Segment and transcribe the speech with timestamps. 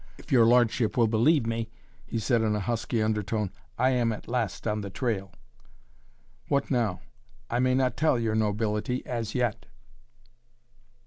[0.17, 1.69] "If your lordship will believe me,"
[2.07, 5.31] he said in a husky undertone, "I am at last on the trail."
[6.47, 7.01] "What now?"
[7.51, 9.67] "I may not tell your nobility as yet."